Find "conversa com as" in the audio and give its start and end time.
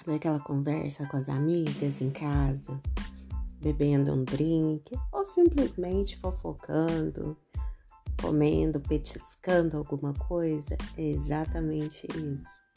0.40-1.28